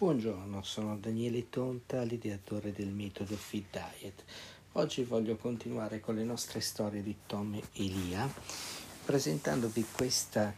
[0.00, 4.24] Buongiorno, sono Daniele Tonta, l'ideatore del metodo Fit Diet.
[4.72, 8.26] Oggi voglio continuare con le nostre storie di Tom e Elia,
[9.04, 10.54] presentandovi questa,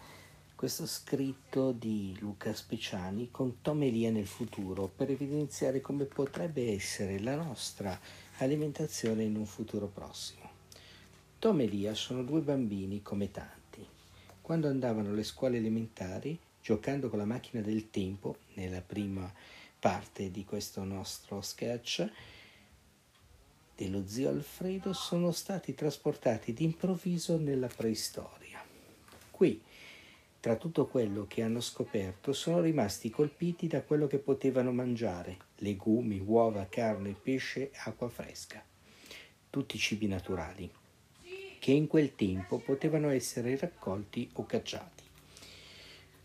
[0.54, 6.72] questo scritto di Luca Speciani con Tom e Elia nel futuro, per evidenziare come potrebbe
[6.72, 7.98] essere la nostra
[8.36, 10.48] alimentazione in un futuro prossimo.
[11.40, 13.84] Tom e Elia sono due bambini come tanti.
[14.40, 19.30] Quando andavano alle scuole elementari, giocando con la macchina del tempo, nella prima
[19.78, 22.08] parte di questo nostro sketch,
[23.74, 28.64] dello zio Alfredo sono stati trasportati d'improvviso nella preistoria.
[29.30, 29.60] Qui,
[30.38, 36.20] tra tutto quello che hanno scoperto, sono rimasti colpiti da quello che potevano mangiare, legumi,
[36.24, 38.64] uova, carne, pesce, acqua fresca,
[39.50, 40.70] tutti cibi naturali,
[41.58, 44.91] che in quel tempo potevano essere raccolti o cacciati.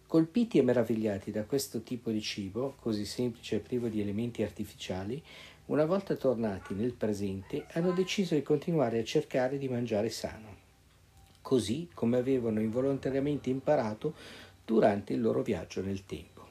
[0.07, 5.21] Colpiti e meravigliati da questo tipo di cibo, così semplice e privo di elementi artificiali,
[5.65, 10.55] una volta tornati nel presente hanno deciso di continuare a cercare di mangiare sano,
[11.41, 14.15] così come avevano involontariamente imparato
[14.63, 16.47] durante il loro viaggio nel tempo.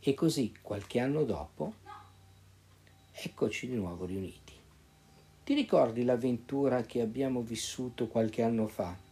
[0.00, 1.74] E così, qualche anno dopo,
[3.12, 4.54] eccoci di nuovo riuniti.
[5.44, 9.07] Ti ricordi l'avventura che abbiamo vissuto qualche anno fa?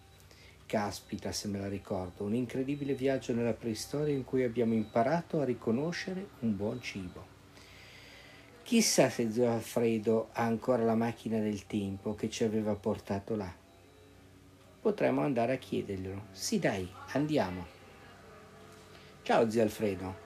[0.67, 5.45] Caspita, se me la ricordo, un incredibile viaggio nella preistoria in cui abbiamo imparato a
[5.45, 7.34] riconoscere un buon cibo.
[8.64, 13.55] Chissà se zio Alfredo ha ancora la macchina del tempo che ci aveva portato là.
[14.81, 16.27] Potremmo andare a chiederglielo.
[16.33, 17.64] Sì, dai, andiamo.
[19.22, 20.25] Ciao zio Alfredo.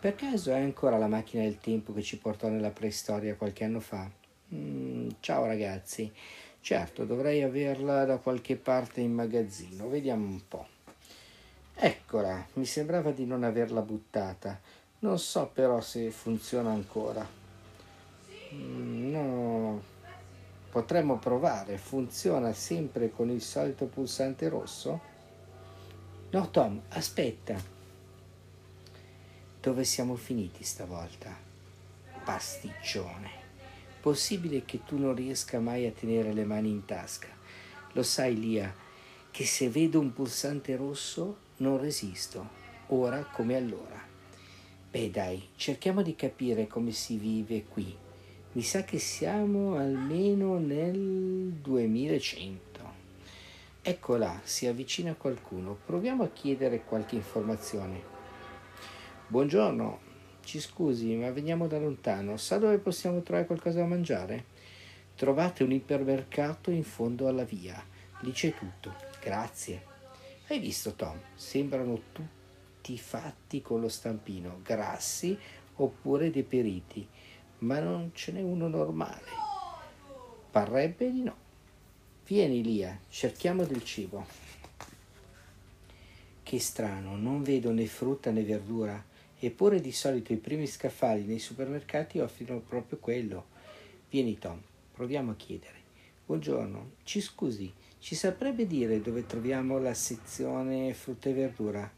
[0.00, 3.78] Per caso hai ancora la macchina del tempo che ci portò nella preistoria qualche anno
[3.78, 4.10] fa?
[4.52, 6.12] Mm, ciao ragazzi.
[6.60, 9.88] Certo, dovrei averla da qualche parte in magazzino.
[9.88, 10.66] Vediamo un po'.
[11.74, 14.60] Eccola, mi sembrava di non averla buttata.
[15.00, 17.26] Non so però se funziona ancora.
[18.52, 19.82] Mm, no,
[20.70, 21.78] potremmo provare.
[21.78, 25.00] Funziona sempre con il solito pulsante rosso?
[26.30, 27.78] No, Tom, aspetta.
[29.60, 31.34] Dove siamo finiti stavolta?
[32.22, 33.39] Pasticcione.
[34.00, 37.28] Possibile che tu non riesca mai a tenere le mani in tasca.
[37.92, 38.74] Lo sai, Lia,
[39.30, 42.48] che se vedo un pulsante rosso non resisto,
[42.88, 44.00] ora come allora.
[44.90, 47.94] Beh dai, cerchiamo di capire come si vive qui.
[48.52, 52.68] Mi sa che siamo almeno nel 2100.
[53.82, 55.78] Ecco là, si avvicina qualcuno.
[55.84, 58.02] Proviamo a chiedere qualche informazione.
[59.28, 60.00] Buongiorno,
[60.42, 62.36] ci scusi, ma veniamo da lontano.
[62.36, 64.44] Sa dove possiamo trovare qualcosa da mangiare?
[65.14, 67.82] Trovate un ipermercato in fondo alla via.
[68.20, 68.94] Lì c'è tutto.
[69.20, 69.84] Grazie.
[70.48, 71.18] Hai visto, Tom?
[71.34, 75.38] Sembrano tutti fatti con lo stampino, grassi
[75.76, 77.06] oppure deperiti,
[77.58, 79.30] ma non ce n'è uno normale.
[80.50, 81.36] Parrebbe di no.
[82.26, 84.26] Vieni, Lia, cerchiamo del cibo.
[86.42, 89.04] Che strano, non vedo né frutta né verdura.
[89.42, 93.46] Eppure di solito i primi scaffali nei supermercati offrono proprio quello.
[94.10, 94.60] Vieni Tom,
[94.92, 95.78] proviamo a chiedere.
[96.26, 101.90] Buongiorno, ci scusi, ci saprebbe dire dove troviamo la sezione frutta e verdura?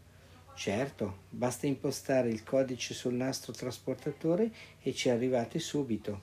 [0.55, 4.49] Certo, basta impostare il codice sul nastro trasportatore
[4.81, 6.23] e ci arrivate subito.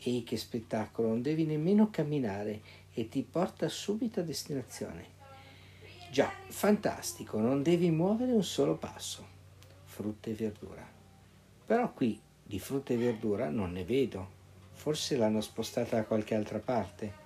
[0.00, 2.60] Ehi, che spettacolo, non devi nemmeno camminare
[2.92, 5.12] e ti porta subito a destinazione.
[6.10, 9.33] Già, fantastico, non devi muovere un solo passo
[9.94, 10.84] frutta e verdura.
[11.66, 14.42] Però qui di frutta e verdura non ne vedo.
[14.72, 17.22] Forse l'hanno spostata da qualche altra parte.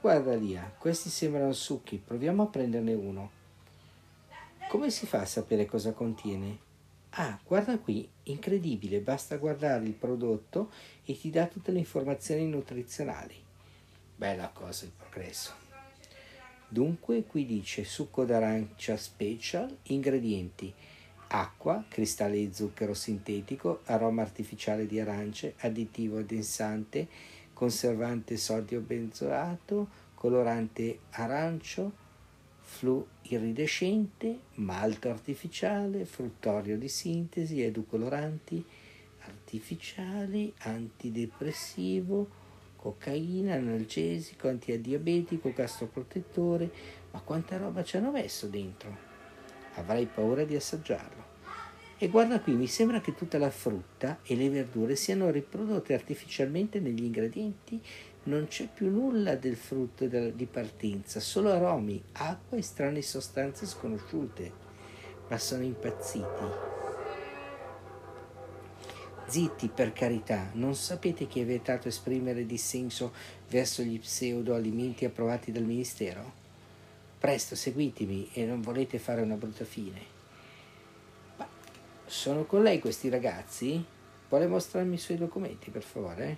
[0.00, 3.30] Guarda Lia, questi sembrano succhi, proviamo a prenderne uno.
[4.70, 6.70] Come si fa a sapere cosa contiene?
[7.10, 10.70] Ah, guarda qui, incredibile, basta guardare il prodotto
[11.04, 13.36] e ti dà tutte le informazioni nutrizionali.
[14.16, 15.52] Bella cosa il progresso.
[16.68, 20.72] Dunque qui dice succo d'arancia special, ingredienti
[21.34, 27.08] acqua, cristalli di zucchero sintetico, aroma artificiale di arance, additivo addensante,
[27.54, 32.00] conservante sodio benzoato, colorante arancio,
[32.60, 38.64] flu iridescente, malto artificiale, fruttorio di sintesi, edulcoranti
[39.24, 42.28] artificiali, antidepressivo,
[42.76, 46.70] cocaina, analgesico, antidiabetico, gastroprotettore,
[47.10, 49.10] ma quanta roba ci hanno messo dentro?
[49.74, 51.21] Avrai paura di assaggiarlo.
[52.02, 56.80] E guarda qui, mi sembra che tutta la frutta e le verdure siano riprodotte artificialmente
[56.80, 57.80] negli ingredienti.
[58.24, 64.52] Non c'è più nulla del frutto di partenza, solo aromi, acqua e strane sostanze sconosciute.
[65.28, 66.26] Ma sono impazziti.
[69.28, 73.12] Zitti, per carità, non sapete che è vietato esprimere dissenso
[73.48, 76.32] verso gli pseudo-alimenti approvati dal Ministero?
[77.16, 80.21] Presto, seguitemi e non volete fare una brutta fine.
[82.12, 83.82] Sono con lei questi ragazzi?
[84.28, 86.36] Vuole mostrarmi i suoi documenti, per favore?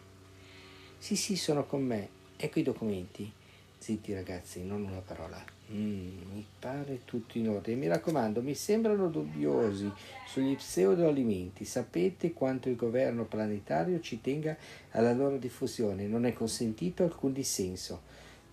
[0.99, 2.09] Sì, sì, sono con me.
[2.37, 3.31] Ecco i documenti.
[3.77, 5.45] Zitti ragazzi, non una parola.
[5.73, 7.77] Mm, mi pare tutto in ordine.
[7.77, 9.93] Mi raccomando, mi sembrano dubbiosi
[10.29, 11.65] sugli pseudoalimenti.
[11.65, 14.57] Sapete quanto il governo planetario ci tenga
[14.93, 16.07] alla loro diffusione.
[16.07, 18.03] Non è consentito alcun dissenso.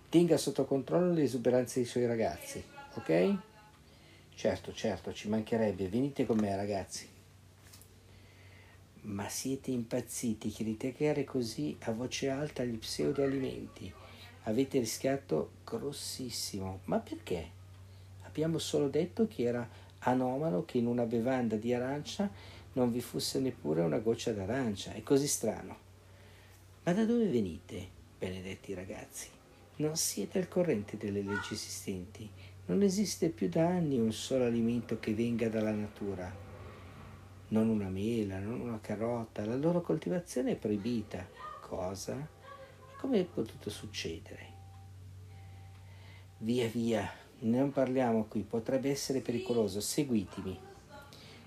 [0.08, 2.62] Tenga sotto controllo le esuberanze dei suoi ragazzi,
[2.94, 3.36] ok?
[4.34, 5.86] Certo, certo, ci mancherebbe.
[5.86, 7.11] Venite con me, ragazzi.
[9.02, 13.92] Ma siete impazziti criticare così a voce alta gli pseudoalimenti?
[14.44, 16.80] avete rischiato grossissimo.
[16.84, 17.60] Ma perché?
[18.22, 19.68] Abbiamo solo detto che era
[20.00, 22.30] anomalo che in una bevanda di arancia
[22.74, 24.92] non vi fosse neppure una goccia d'arancia.
[24.92, 25.90] È così strano.
[26.84, 27.86] Ma da dove venite,
[28.18, 29.28] benedetti ragazzi?
[29.76, 32.28] Non siete al corrente delle leggi esistenti.
[32.66, 36.50] Non esiste più da anni un solo alimento che venga dalla natura.
[37.52, 39.44] Non una mela, non una carota.
[39.44, 41.28] La loro coltivazione è proibita.
[41.60, 42.26] Cosa?
[42.98, 44.46] Come è potuto succedere?
[46.38, 47.06] Via via,
[47.40, 50.58] non parliamo qui, potrebbe essere pericoloso, seguitemi.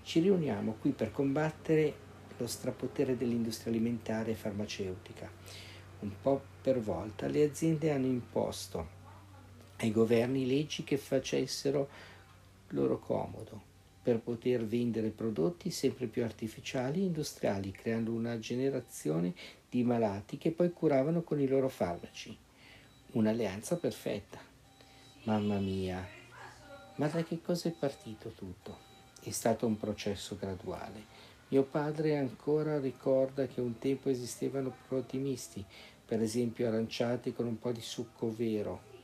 [0.02, 1.94] Ci riuniamo qui per combattere
[2.36, 5.28] lo strapotere dell'industria alimentare e farmaceutica.
[6.00, 8.94] Un po' per volta le aziende hanno imposto
[9.78, 11.88] ai governi leggi che facessero
[12.68, 13.74] loro comodo
[14.06, 19.34] per poter vendere prodotti sempre più artificiali e industriali, creando una generazione
[19.68, 22.38] di malati che poi curavano con i loro farmaci.
[23.14, 24.38] Un'alleanza perfetta.
[25.24, 26.06] Mamma mia,
[26.94, 28.78] ma da che cosa è partito tutto?
[29.20, 31.02] È stato un processo graduale.
[31.48, 35.64] Mio padre ancora ricorda che un tempo esistevano prodotti misti,
[36.04, 38.94] per esempio aranciati con un po' di succo vero,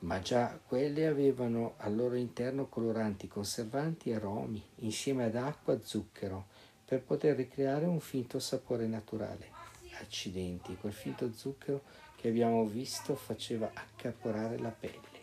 [0.00, 5.80] ma già quelle avevano al loro interno coloranti, conservanti e aromi, insieme ad acqua e
[5.82, 6.46] zucchero,
[6.84, 9.58] per poter ricreare un finto sapore naturale.
[10.00, 11.82] Accidenti, quel finto zucchero
[12.16, 15.18] che abbiamo visto faceva accaporare la pelle.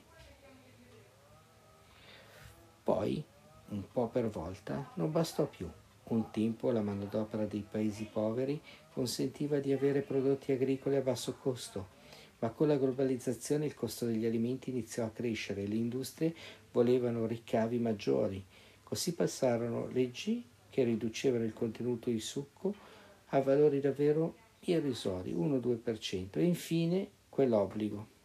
[2.84, 3.24] Poi,
[3.70, 5.70] un po' per volta, non bastò più.
[6.10, 8.62] Un tempo la manodopera dei paesi poveri
[8.94, 11.97] consentiva di avere prodotti agricoli a basso costo
[12.40, 16.36] ma con la globalizzazione il costo degli alimenti iniziò a crescere e le industrie
[16.72, 18.44] volevano ricavi maggiori.
[18.84, 22.74] Così passarono leggi che riducevano il contenuto di succo
[23.28, 28.16] a valori davvero irrisori, 1-2%, e infine quell'obbligo.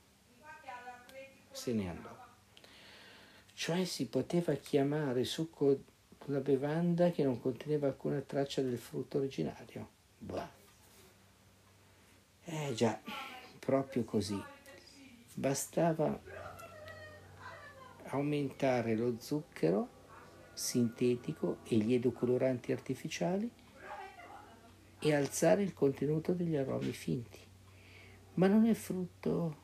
[1.50, 2.10] Se ne andò.
[3.54, 5.84] Cioè si poteva chiamare succo
[6.26, 9.88] una bevanda che non conteneva alcuna traccia del frutto originario.
[10.18, 10.50] Bah.
[12.44, 13.00] Eh già
[13.64, 14.42] proprio così.
[15.34, 16.20] Bastava
[18.06, 20.00] aumentare lo zucchero
[20.52, 23.50] sintetico e gli edulcoranti artificiali
[24.98, 27.38] e alzare il contenuto degli aromi finti.
[28.34, 29.56] Ma non è frutto,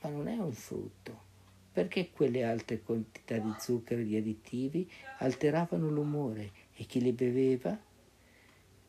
[0.00, 1.30] ma non è un frutto.
[1.72, 7.76] Perché quelle alte quantità di zucchero e di additivi alteravano l'umore e chi le beveva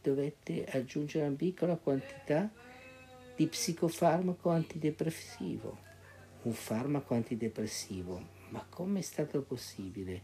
[0.01, 2.51] dovette aggiungere una piccola quantità
[3.35, 5.91] di psicofarmaco antidepressivo.
[6.43, 10.21] Un farmaco antidepressivo, ma come è stato possibile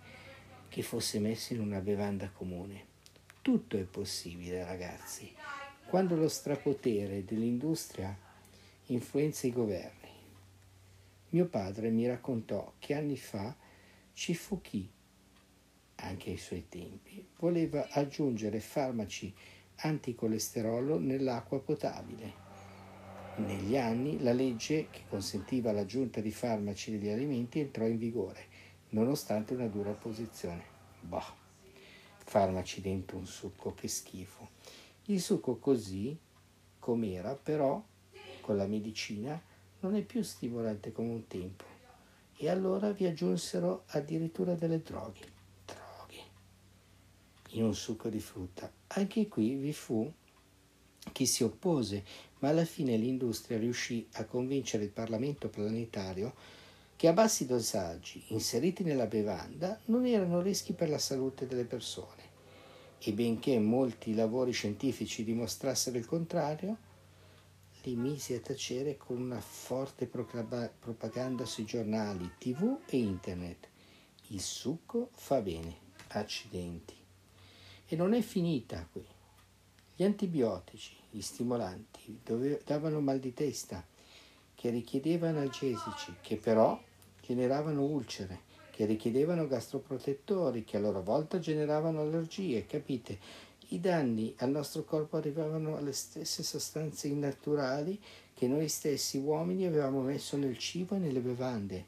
[0.67, 2.85] che fosse messo in una bevanda comune?
[3.41, 5.33] Tutto è possibile, ragazzi,
[5.87, 8.15] quando lo strapotere dell'industria
[8.87, 10.09] influenza i governi.
[11.29, 13.55] Mio padre mi raccontò che anni fa
[14.13, 14.87] ci fu chi,
[15.95, 19.33] anche ai suoi tempi, voleva aggiungere farmaci
[19.77, 22.48] anticolesterolo nell'acqua potabile
[23.39, 28.45] negli anni la legge che consentiva l'aggiunta di farmaci negli alimenti entrò in vigore,
[28.89, 30.63] nonostante una dura opposizione.
[31.01, 31.35] Bah,
[32.17, 34.49] farmaci dentro un succo, che schifo.
[35.05, 36.17] Il succo così
[36.77, 37.83] com'era, però,
[38.41, 39.41] con la medicina,
[39.79, 41.65] non è più stimolante come un tempo.
[42.35, 45.27] E allora vi aggiunsero addirittura delle droghe.
[45.65, 46.21] Droghe.
[47.49, 48.71] In un succo di frutta.
[48.87, 50.11] Anche qui vi fu
[51.11, 52.03] chi si oppose,
[52.39, 56.33] ma alla fine l'industria riuscì a convincere il Parlamento planetario
[56.95, 62.27] che a bassi dosaggi inseriti nella bevanda non erano rischi per la salute delle persone
[63.01, 66.77] e benché molti lavori scientifici dimostrassero il contrario,
[67.83, 73.69] li mise a tacere con una forte propaganda sui giornali, tv e internet.
[74.27, 75.77] Il succo fa bene,
[76.09, 76.93] accidenti.
[77.87, 79.05] E non è finita qui
[79.95, 83.85] Gli antibiotici, gli stimolanti, dove, davano mal di testa,
[84.55, 86.79] che richiedevano analgesici, che però
[87.21, 93.47] generavano ulcere, che richiedevano gastroprotettori, che a loro volta generavano allergie, capite?
[93.71, 97.99] I danni al nostro corpo arrivavano alle stesse sostanze innaturali
[98.33, 101.87] che noi stessi uomini avevamo messo nel cibo e nelle bevande.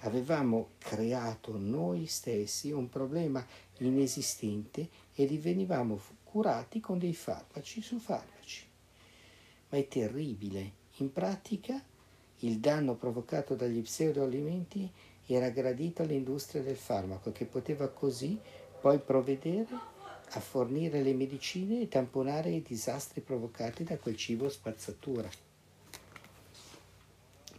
[0.00, 3.46] Avevamo creato noi stessi un problema
[3.78, 8.39] inesistente e li venivamo curati con dei farmaci su farmaci.
[9.70, 10.72] Ma è terribile.
[10.98, 11.82] In pratica
[12.40, 14.90] il danno provocato dagli pseudoalimenti
[15.26, 18.38] era gradito all'industria del farmaco che poteva così
[18.80, 19.68] poi provvedere
[20.32, 25.28] a fornire le medicine e tamponare i disastri provocati da quel cibo spazzatura.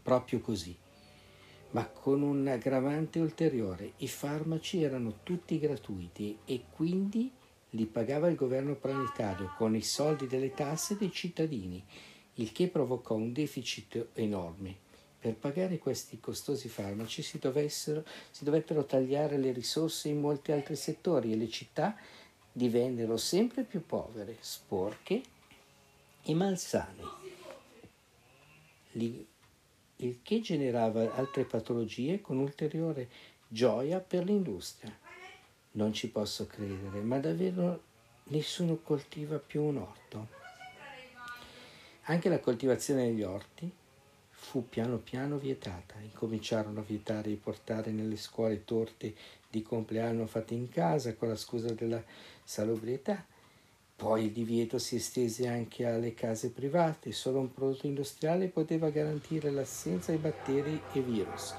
[0.01, 0.75] Proprio così.
[1.71, 7.31] Ma con un aggravante ulteriore, i farmaci erano tutti gratuiti e quindi
[7.71, 11.83] li pagava il governo planetario con i soldi delle tasse dei cittadini,
[12.35, 14.89] il che provocò un deficit enorme.
[15.19, 21.31] Per pagare questi costosi farmaci si, si dovettero tagliare le risorse in molti altri settori
[21.31, 21.95] e le città
[22.51, 25.21] divennero sempre più povere, sporche
[26.23, 27.03] e malsane,
[28.93, 33.07] il che generava altre patologie con ulteriore
[33.47, 35.00] gioia per l'industria.
[35.73, 37.81] Non ci posso credere, ma davvero
[38.25, 40.27] nessuno coltiva più un orto.
[42.05, 43.71] Anche la coltivazione degli orti
[44.29, 45.95] fu piano piano vietata.
[46.01, 49.15] Incominciarono a vietare di portare nelle scuole torte
[49.49, 52.03] di compleanno fatte in casa con la scusa della
[52.43, 53.23] salubrietà.
[53.95, 59.51] Poi il divieto si estese anche alle case private, solo un prodotto industriale poteva garantire
[59.51, 61.53] l'assenza di batteri e virus.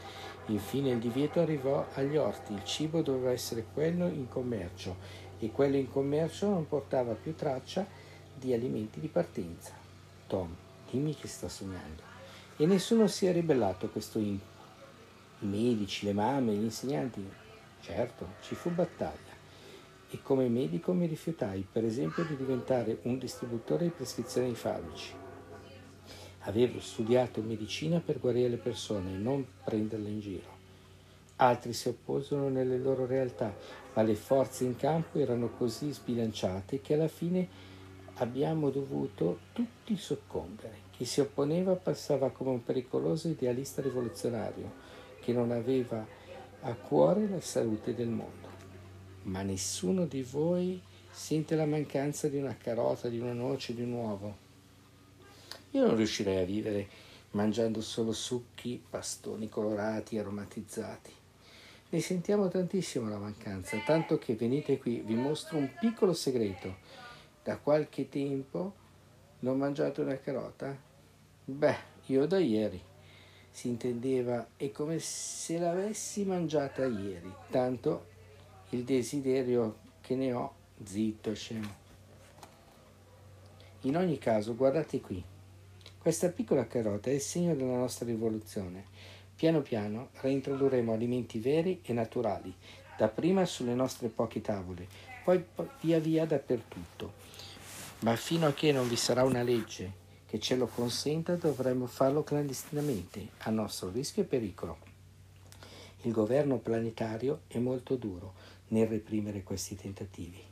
[0.47, 4.97] Infine il divieto arrivò agli orti, il cibo doveva essere quello in commercio
[5.39, 7.87] e quello in commercio non portava più traccia
[8.35, 9.73] di alimenti di partenza.
[10.27, 10.55] Tom,
[10.91, 12.03] dimmi che sta sognando.
[12.57, 14.39] E nessuno si è ribellato a questo in.
[15.41, 17.25] I medici, le mamme, gli insegnanti.
[17.81, 19.41] Certo, ci fu battaglia.
[20.11, 25.22] E come medico mi rifiutai, per esempio, di diventare un distributore di prescrizioni di farmaci.
[26.45, 30.61] Avevo studiato medicina per guarire le persone e non prenderle in giro.
[31.37, 33.55] Altri si opposero nelle loro realtà,
[33.95, 37.49] ma le forze in campo erano così sbilanciate che alla fine
[38.15, 40.91] abbiamo dovuto tutti soccombere.
[40.91, 44.73] Chi si opponeva passava come un pericoloso idealista rivoluzionario
[45.21, 46.05] che non aveva
[46.63, 48.49] a cuore la salute del mondo.
[49.25, 50.81] Ma nessuno di voi
[51.11, 54.51] sente la mancanza di una carota, di una noce, di un uovo.
[55.75, 56.89] Io non riuscirei a vivere
[57.31, 61.11] mangiando solo succhi, pastoni colorati, aromatizzati.
[61.89, 66.77] Ne sentiamo tantissimo la mancanza, tanto che venite qui, vi mostro un piccolo segreto.
[67.43, 68.75] Da qualche tempo
[69.41, 70.79] non mangiate una carota?
[71.45, 71.77] Beh,
[72.07, 72.81] io da ieri.
[73.51, 78.07] Si intendeva, è come se l'avessi mangiata ieri, tanto
[78.71, 81.81] il desiderio che ne ho, zitto, scemo.
[83.83, 85.32] In ogni caso, guardate qui.
[86.03, 88.87] Questa piccola carota è il segno della nostra rivoluzione.
[89.37, 92.53] Piano piano reintrodurremo alimenti veri e naturali,
[92.99, 94.89] dapprima sulle nostre poche tavole,
[95.23, 95.45] poi
[95.79, 97.13] via via dappertutto.
[98.01, 99.93] Ma fino a che non vi sarà una legge
[100.27, 104.79] che ce lo consenta dovremmo farlo clandestinamente, a nostro rischio e pericolo.
[106.01, 108.35] Il governo planetario è molto duro
[108.71, 110.51] nel reprimere questi tentativi.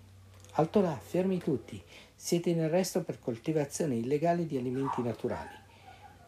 [0.52, 1.82] Alto là, fermi tutti,
[2.14, 5.58] siete in arresto per coltivazione illegale di alimenti naturali.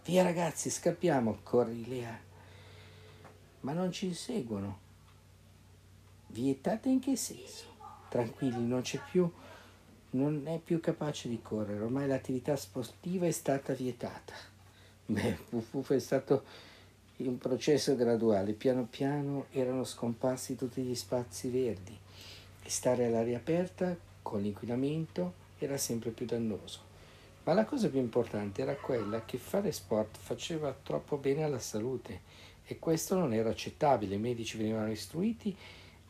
[0.04, 2.18] Via ragazzi, scappiamo, corri Lea.
[3.60, 4.78] Ma non ci inseguono.
[6.28, 7.66] Vietate in che senso?
[8.08, 9.30] Tranquilli, non c'è più
[10.12, 14.34] non è più capace di correre, ormai l'attività sportiva è stata vietata.
[15.06, 16.44] Beh, Puff è stato
[17.16, 21.96] un processo graduale, piano piano erano scomparsi tutti gli spazi verdi
[22.62, 26.90] e stare all'aria aperta con l'inquinamento era sempre più dannoso.
[27.44, 32.20] Ma la cosa più importante era quella che fare sport faceva troppo bene alla salute
[32.64, 34.14] e questo non era accettabile.
[34.14, 35.54] I medici venivano istruiti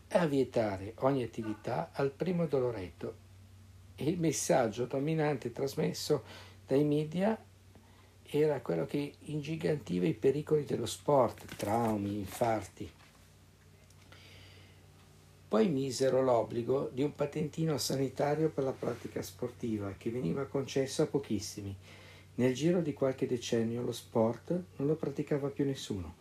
[0.09, 3.31] a vietare ogni attività al primo doloretto
[3.97, 6.23] il messaggio dominante trasmesso
[6.67, 7.39] dai media
[8.25, 12.91] era quello che ingigantiva i pericoli dello sport, traumi, infarti.
[15.53, 21.07] Poi misero l'obbligo di un patentino sanitario per la pratica sportiva che veniva concesso a
[21.07, 21.77] pochissimi.
[22.37, 26.15] Nel giro di qualche decennio lo sport non lo praticava più nessuno,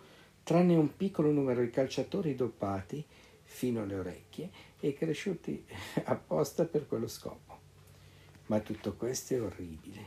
[0.43, 3.05] tranne un piccolo numero di calciatori dopati
[3.43, 4.49] fino alle orecchie
[4.81, 5.65] e cresciuti
[6.03, 7.57] apposta per quello scopo.
[8.47, 10.05] Ma tutto questo è orribile.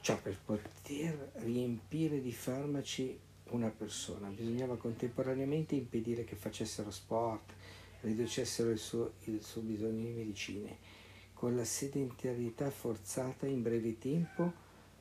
[0.00, 7.52] Ciò per poter riempire di farmaci una persona bisognava contemporaneamente impedire che facessero sport,
[8.00, 10.78] riducessero il suo, il suo bisogno di medicine.
[11.34, 14.52] Con la sedentarietà forzata in breve tempo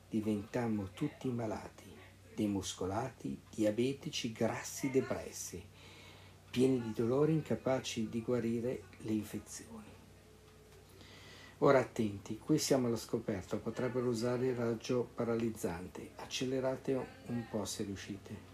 [0.09, 1.91] diventammo tutti malati,
[2.33, 5.61] demuscolati, diabetici, grassi, depressi,
[6.49, 9.97] pieni di dolori, incapaci di guarire le infezioni.
[11.61, 16.11] Ora attenti, qui siamo allo scoperto, potrebbero usare il raggio paralizzante.
[16.15, 16.93] Accelerate
[17.25, 18.47] un po' se riuscite.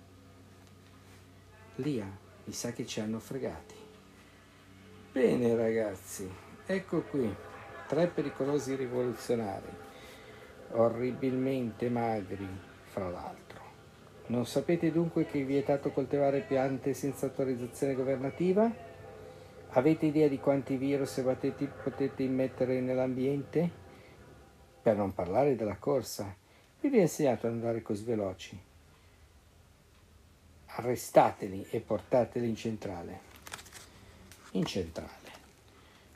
[1.76, 2.10] Lia,
[2.46, 3.85] mi sa che ci hanno fregati.
[5.16, 6.30] Bene ragazzi,
[6.66, 7.34] ecco qui,
[7.88, 9.70] tre pericolosi rivoluzionari,
[10.72, 12.46] orribilmente magri,
[12.84, 13.62] fra l'altro.
[14.26, 18.70] Non sapete dunque che è vietato coltivare piante senza autorizzazione governativa?
[19.70, 23.70] Avete idea di quanti virus potete, potete immettere nell'ambiente?
[24.82, 26.36] Per non parlare della corsa.
[26.82, 28.62] Vi vi ho insegnato ad andare così veloci.
[30.66, 33.35] Arrestateli e portateli in centrale.
[34.56, 35.34] In centrale.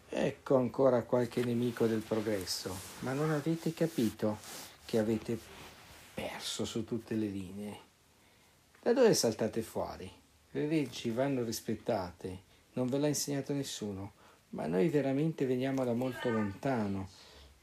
[0.08, 4.38] Ecco ancora qualche nemico del progresso, ma non avete capito
[4.86, 5.38] che avete
[6.14, 7.78] perso su tutte le linee.
[8.82, 10.10] Da dove saltate fuori?
[10.52, 14.14] Le leggi vanno rispettate non ve l'ha insegnato nessuno,
[14.52, 17.10] ma noi veramente veniamo da molto lontano,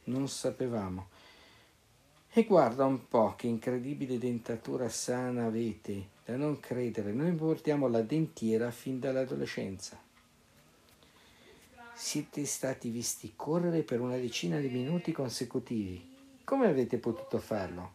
[0.04, 1.08] non sapevamo.
[2.30, 8.02] E guarda un po' che incredibile dentatura sana avete, da non credere, noi portiamo la
[8.02, 10.04] dentiera fin dall'adolescenza.
[11.98, 16.14] Siete stati visti correre per una decina di minuti consecutivi.
[16.44, 17.94] Come avete potuto farlo?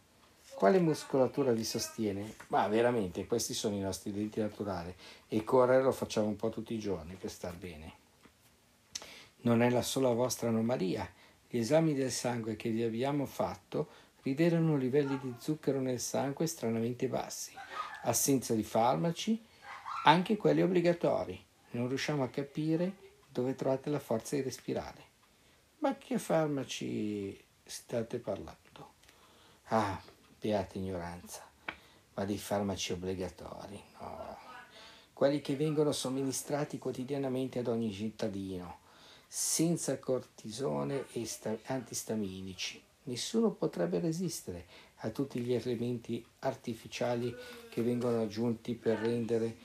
[0.54, 2.34] Quale muscolatura vi sostiene?
[2.48, 4.92] Ma veramente, questi sono i nostri denti naturali
[5.28, 7.92] e correre lo facciamo un po' tutti i giorni per star bene.
[9.42, 11.08] Non è la sola vostra anomalia.
[11.48, 13.88] Gli esami del sangue che vi abbiamo fatto
[14.22, 17.52] rivelano livelli di zucchero nel sangue stranamente bassi,
[18.02, 19.40] assenza di farmaci,
[20.06, 21.40] anche quelli obbligatori.
[21.70, 23.01] Non riusciamo a capire
[23.32, 25.10] dove trovate la forza di respirare.
[25.78, 28.92] Ma che farmaci state parlando?
[29.68, 30.00] Ah,
[30.38, 31.42] beata ignoranza,
[32.14, 34.36] ma dei farmaci obbligatori, no.
[35.14, 38.80] Quelli che vengono somministrati quotidianamente ad ogni cittadino,
[39.26, 42.82] senza cortisone e sta- antistaminici.
[43.04, 44.66] Nessuno potrebbe resistere
[44.96, 47.34] a tutti gli elementi artificiali
[47.70, 49.56] che vengono aggiunti per rendere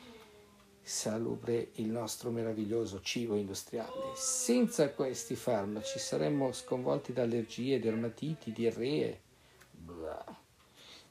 [0.87, 4.15] salubre il nostro meraviglioso cibo industriale.
[4.15, 9.21] Senza questi farmaci saremmo sconvolti da allergie, dermatiti, diarree.
[9.69, 10.39] Blah.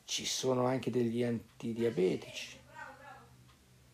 [0.04, 2.58] Ci sono anche degli antidiabetici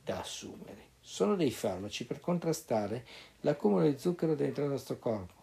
[0.04, 0.90] da assumere.
[1.00, 3.04] Sono dei farmaci per contrastare
[3.40, 5.34] l'accumulo di zucchero dentro il nostro corpo,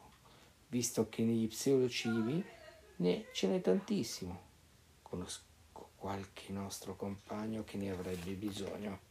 [0.69, 2.45] visto che negli pseudocibi
[2.97, 4.39] ne, ce n'è tantissimo.
[5.01, 5.43] Conosco
[5.97, 9.08] qualche nostro compagno che ne avrebbe bisogno.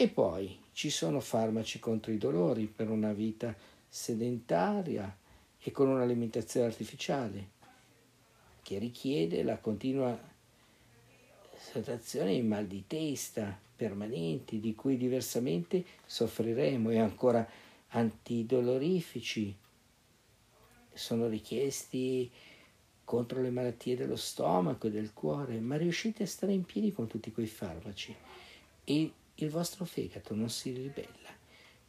[0.00, 3.54] E poi ci sono farmaci contro i dolori per una vita
[3.86, 5.14] sedentaria
[5.58, 7.50] e con un'alimentazione artificiale
[8.62, 10.18] che richiede la continua
[11.54, 17.46] situazione di mal di testa permanenti di cui diversamente soffriremo e ancora
[17.88, 19.54] antidolorifici.
[20.94, 22.30] Sono richiesti
[23.04, 27.06] contro le malattie dello stomaco e del cuore, ma riuscite a stare in piedi con
[27.06, 28.16] tutti quei farmaci
[28.82, 29.12] e
[29.44, 31.28] il vostro fegato non si ribella.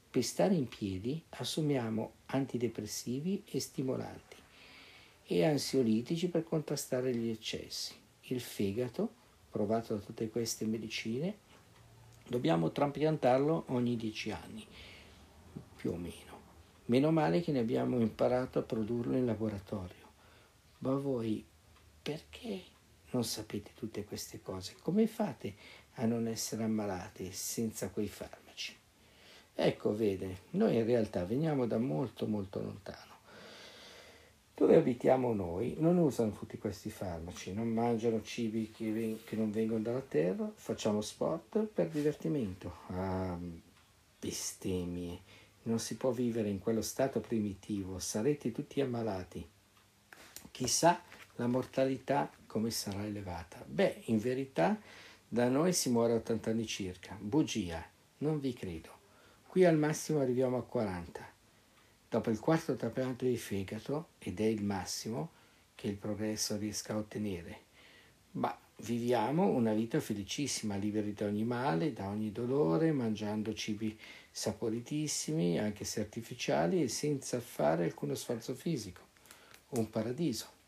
[0.09, 4.35] Per stare in piedi assumiamo antidepressivi e stimolanti
[5.25, 7.93] e ansiolitici per contrastare gli eccessi.
[8.23, 9.13] Il fegato,
[9.49, 11.37] provato da tutte queste medicine,
[12.27, 14.65] dobbiamo trapiantarlo ogni dieci anni,
[15.75, 16.39] più o meno.
[16.85, 20.09] Meno male che ne abbiamo imparato a produrlo in laboratorio.
[20.79, 21.45] Ma voi
[22.01, 22.63] perché
[23.11, 24.75] non sapete tutte queste cose?
[24.81, 25.55] Come fate
[25.95, 28.75] a non essere ammalati senza quei farmaci?
[29.53, 33.09] Ecco, vede, noi in realtà veniamo da molto molto lontano.
[34.55, 39.51] Dove abitiamo noi non usano tutti questi farmaci, non mangiano cibi che, ven- che non
[39.51, 42.77] vengono dalla terra, facciamo sport per divertimento.
[42.87, 43.37] Ah,
[44.19, 45.19] bestemmie,
[45.63, 49.47] non si può vivere in quello stato primitivo, sarete tutti ammalati.
[50.51, 51.01] Chissà
[51.35, 53.63] la mortalità come sarà elevata.
[53.65, 54.79] Beh, in verità
[55.33, 57.17] da noi si muore a 80 anni circa.
[57.17, 57.81] Bugia,
[58.17, 58.89] non vi credo.
[59.47, 61.25] Qui al massimo arriviamo a 40
[62.09, 65.29] dopo il quarto trapianto di fegato, ed è il massimo
[65.75, 67.61] che il progresso riesca a ottenere.
[68.31, 73.97] Ma viviamo una vita felicissima, liberi da ogni male, da ogni dolore, mangiando cibi
[74.29, 79.07] saporitissimi, anche se artificiali, e senza fare alcuno sforzo fisico.
[79.69, 80.59] un paradiso.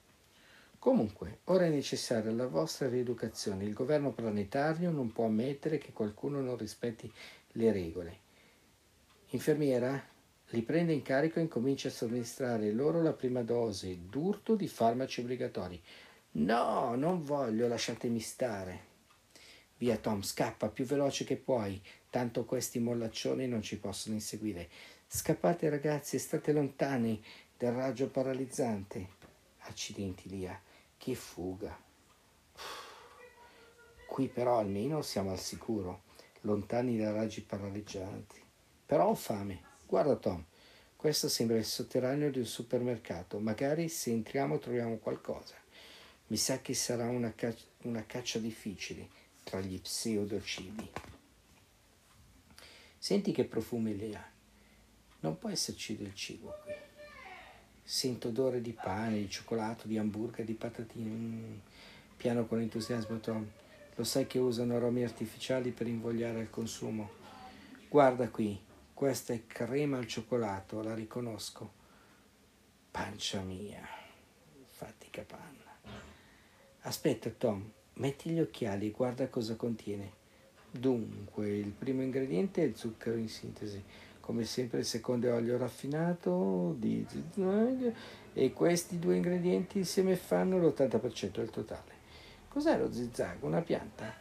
[0.83, 3.63] Comunque, ora è necessaria la vostra rieducazione.
[3.63, 7.09] Il governo planetario non può ammettere che qualcuno non rispetti
[7.53, 8.17] le regole.
[9.29, 10.03] Infermiera,
[10.49, 15.21] li prende in carico e incomincia a somministrare loro la prima dose d'urto di farmaci
[15.21, 15.81] obbligatori.
[16.31, 18.79] No, non voglio, lasciatemi stare.
[19.77, 24.67] Via Tom, scappa più veloce che puoi, tanto questi mollaccioni non ci possono inseguire.
[25.07, 27.23] Scappate ragazzi, state lontani
[27.57, 29.21] del raggio paralizzante.
[29.59, 30.61] Accidenti, Lia,
[31.03, 31.77] che fuga.
[34.07, 36.03] Qui però almeno siamo al sicuro,
[36.41, 38.41] lontani dai raggi paralizzanti.
[38.85, 39.61] Però ho fame.
[39.85, 40.45] Guarda Tom,
[40.95, 43.37] questo sembra il sotterraneo di un supermercato.
[43.39, 45.55] Magari se entriamo troviamo qualcosa.
[46.27, 49.09] Mi sa che sarà una, caccia, una caccia difficile
[49.43, 50.89] tra gli pseudocibi.
[52.97, 54.31] Senti che profumi le ha.
[55.19, 56.92] Non può esserci del cibo qui.
[57.83, 61.09] Sento odore di pane, di cioccolato, di hamburger, di patatine.
[61.09, 61.53] Mm.
[62.15, 63.45] Piano con entusiasmo Tom.
[63.95, 67.11] Lo sai che usano aromi artificiali per invogliare al consumo.
[67.89, 68.59] Guarda qui,
[68.93, 71.81] questa è crema al cioccolato, la riconosco.
[72.89, 73.85] Pancia mia,
[74.65, 75.77] fatica panna.
[76.81, 80.21] Aspetta, Tom, metti gli occhiali e guarda cosa contiene.
[80.71, 83.83] Dunque, il primo ingrediente è il zucchero in sintesi,
[84.23, 87.93] come sempre il secondo è olio raffinato di zigzag
[88.31, 91.91] e questi due ingredienti insieme fanno l'80% del totale.
[92.47, 93.43] Cos'è lo zigzag?
[93.43, 94.13] Una pianta?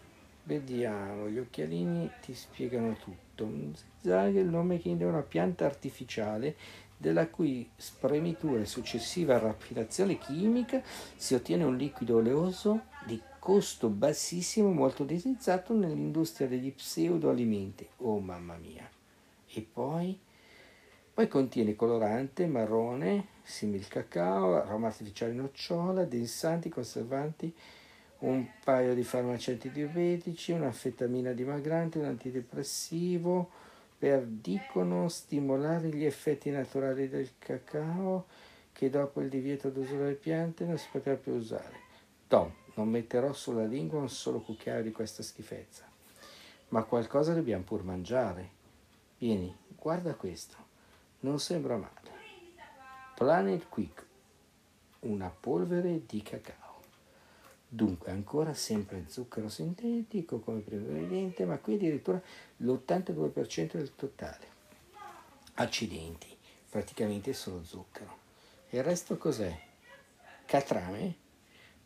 [0.42, 3.44] Vediamo, gli occhialini ti spiegano tutto.
[3.44, 6.56] Un zigzag è il nome che indica una pianta artificiale
[6.96, 10.82] della cui spremitura e successiva raffinazione chimica
[11.14, 17.86] si ottiene un liquido oleoso di costo bassissimo molto utilizzato nell'industria degli pseudoalimenti.
[17.98, 18.91] Oh mamma mia!
[19.54, 20.18] E poi?
[21.14, 27.54] Poi contiene colorante marrone, simile cacao, aroma artificiale nocciola, densanti, conservanti,
[28.20, 33.50] un paio di farmaci antidiabetici, un'anfetamina dimagrante, un antidepressivo
[33.98, 38.26] per, dicono, stimolare gli effetti naturali del cacao
[38.72, 41.80] che dopo il divieto d'uso delle piante non si potrà più usare.
[42.26, 45.84] Tom, non metterò sulla lingua un solo cucchiaio di questa schifezza.
[46.68, 48.60] Ma qualcosa dobbiamo pur mangiare.
[49.22, 50.56] Vieni, guarda questo.
[51.20, 52.10] Non sembra male.
[53.14, 54.04] Planet Quick,
[55.02, 56.80] una polvere di cacao.
[57.68, 62.20] Dunque, ancora sempre zucchero sintetico come ingrediente, ma qui addirittura
[62.56, 64.46] l'82% del totale.
[65.54, 66.36] Accidenti,
[66.68, 68.18] praticamente solo zucchero.
[68.70, 69.56] E il resto cos'è?
[70.46, 71.21] Catrame?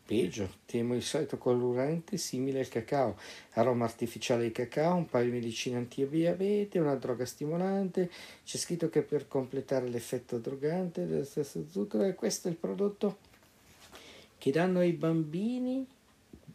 [0.07, 3.17] Peggio, temo il solito colorante simile al cacao,
[3.55, 8.09] aroma artificiale di cacao, un paio di medicine antidiabete, una droga stimolante,
[8.45, 13.17] c'è scritto che per completare l'effetto drogante dello stesso zucchero e questo è il prodotto
[14.37, 15.85] che danno ai bambini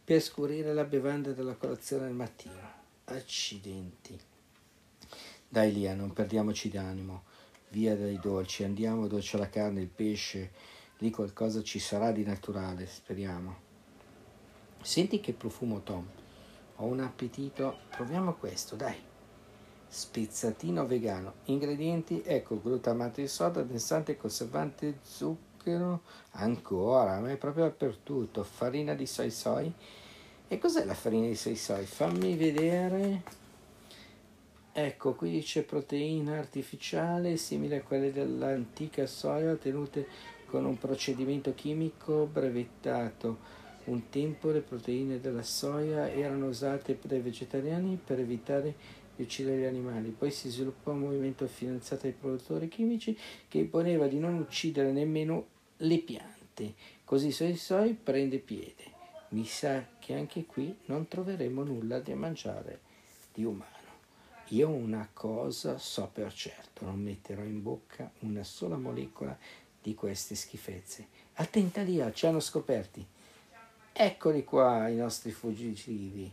[0.03, 2.71] per scurire la bevanda della colazione al mattino.
[3.05, 4.19] Accidenti.
[5.47, 7.25] Dai Lia, non perdiamoci d'animo.
[7.69, 10.49] Via dai dolci, andiamo dove c'è la carne, il pesce,
[11.03, 13.55] lì qualcosa ci sarà di naturale, speriamo.
[14.81, 16.07] Senti che profumo, Tom.
[16.77, 17.79] Ho un appetito.
[17.89, 18.95] Proviamo questo, dai.
[19.85, 21.33] Spezzatino vegano.
[21.45, 29.05] Ingredienti, ecco, glutamato di soda, densante, conservante, zucchero ancora, ma è proprio dappertutto, farina di
[29.05, 29.71] soy soy.
[30.47, 31.83] E cos'è la farina di soy soy?
[31.83, 33.41] Fammi vedere.
[34.71, 40.07] Ecco, qui dice proteina artificiale simile a quelle dell'antica soia ottenute
[40.53, 43.39] con un procedimento chimico brevettato.
[43.85, 48.75] Un tempo le proteine della soia erano usate dai vegetariani per evitare
[49.15, 50.11] di uccidere gli animali.
[50.11, 55.47] Poi si sviluppò un movimento finanziato dai produttori chimici che imponeva di non uccidere nemmeno
[55.77, 56.75] le piante.
[57.03, 58.91] Così Soi Soi prende piede.
[59.29, 62.79] Mi sa che anche qui non troveremo nulla da mangiare
[63.33, 63.81] di umano.
[64.49, 69.35] Io una cosa so per certo, non metterò in bocca una sola molecola
[69.83, 71.07] di queste schifezze.
[71.33, 73.05] Attenta lì, ci hanno scoperti.
[73.91, 76.31] Eccoli qua i nostri fuggitivi.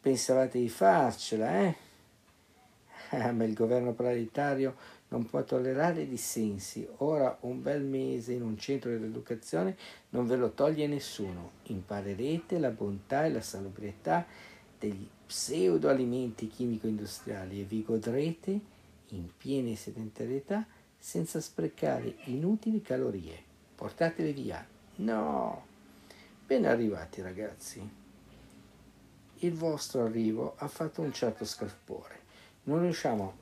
[0.00, 1.74] Pensavate di farcela, eh?
[3.10, 4.74] Ah, ma il governo planetario
[5.08, 6.88] non può tollerare dissensi.
[6.98, 9.76] Ora un bel mese in un centro di educazione
[10.10, 11.50] non ve lo toglie nessuno.
[11.64, 14.26] Imparerete la bontà e la salubrietà
[14.78, 18.60] degli pseudoalimenti chimico-industriali e vi godrete
[19.08, 20.66] in piena sedentarietà
[21.04, 23.36] senza sprecare inutili calorie.
[23.74, 24.66] Portatele via.
[24.96, 25.66] No!
[26.46, 27.86] Ben arrivati ragazzi.
[29.40, 32.20] Il vostro arrivo ha fatto un certo scalpore.
[32.62, 33.36] Non riusciamo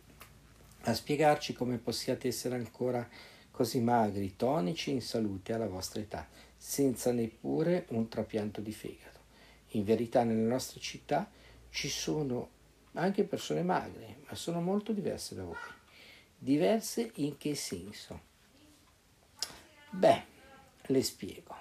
[0.81, 3.09] a spiegarci come possiate essere ancora
[3.53, 9.21] così magri, tonici e in salute alla vostra età, senza neppure un trapianto di fegato.
[9.69, 11.31] In verità nelle nostre città
[11.71, 12.49] ci sono
[12.95, 15.81] anche persone magre, ma sono molto diverse da voi.
[16.45, 18.21] Diverse in che senso?
[19.91, 20.23] Beh,
[20.87, 21.55] le spiego.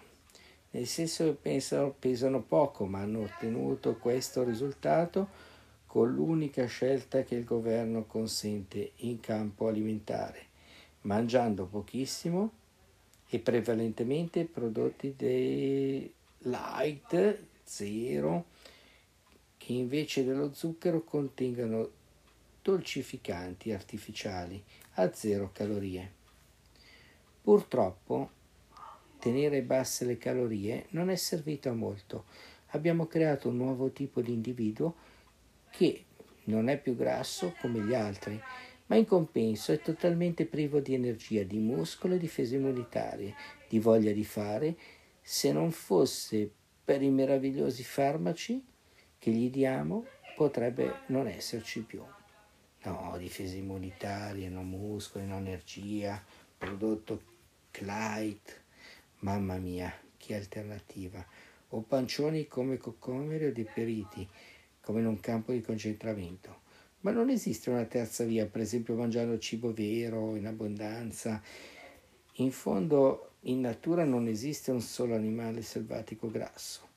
[0.72, 5.30] Nel senso che pensano, pesano poco, ma hanno ottenuto questo risultato
[5.86, 10.48] con l'unica scelta che il governo consente in campo alimentare,
[11.02, 12.52] mangiando pochissimo
[13.30, 18.46] e prevalentemente prodotti dei light, zero,
[19.58, 22.00] che invece dello zucchero contengano
[22.62, 24.63] dolcificanti artificiali
[24.95, 26.19] a zero calorie.
[27.41, 28.30] Purtroppo
[29.19, 32.26] tenere basse le calorie non è servito a molto.
[32.74, 34.95] Abbiamo creato un nuovo tipo di individuo
[35.71, 36.06] che
[36.45, 38.39] non è più grasso come gli altri,
[38.88, 43.34] ma in compenso è totalmente privo di energia, di muscolo e difese immunitarie,
[43.69, 44.76] di voglia di fare,
[45.21, 46.52] se non fosse
[46.84, 48.63] per i meravigliosi farmaci
[49.17, 52.04] che gli diamo, potrebbe non esserci più.
[52.84, 56.20] No, difese immunitarie, no muscoli, no energia,
[56.58, 57.22] prodotto
[57.70, 58.62] Clyde,
[59.20, 61.24] mamma mia, che alternativa.
[61.70, 64.28] O pancioni come coccomeri o deperiti,
[64.82, 66.62] come in un campo di concentramento.
[67.02, 71.39] Ma non esiste una terza via, per esempio mangiando cibo vero, in abbondanza.
[72.36, 76.89] In fondo, in natura non esiste un solo animale selvatico grasso.